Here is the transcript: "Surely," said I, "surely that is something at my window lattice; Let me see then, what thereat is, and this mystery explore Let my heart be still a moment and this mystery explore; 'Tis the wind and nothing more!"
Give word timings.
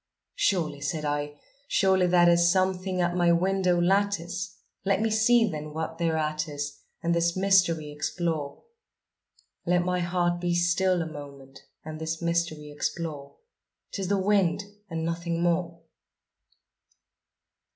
"Surely," 0.37 0.81
said 0.81 1.05
I, 1.05 1.39
"surely 1.67 2.07
that 2.07 2.27
is 2.27 2.51
something 2.51 2.99
at 3.01 3.15
my 3.15 3.31
window 3.31 3.79
lattice; 3.79 4.57
Let 4.83 4.99
me 4.99 5.11
see 5.11 5.47
then, 5.47 5.75
what 5.75 5.99
thereat 5.99 6.47
is, 6.49 6.79
and 7.03 7.13
this 7.13 7.37
mystery 7.37 7.91
explore 7.91 8.63
Let 9.63 9.85
my 9.85 9.99
heart 9.99 10.41
be 10.41 10.55
still 10.55 11.03
a 11.03 11.05
moment 11.05 11.65
and 11.85 12.01
this 12.01 12.19
mystery 12.19 12.71
explore; 12.71 13.35
'Tis 13.91 14.07
the 14.07 14.17
wind 14.17 14.63
and 14.89 15.05
nothing 15.05 15.43
more!" 15.43 15.83